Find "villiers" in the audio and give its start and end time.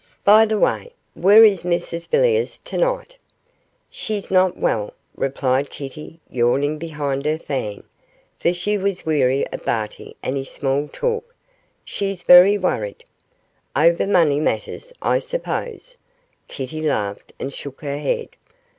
2.07-2.57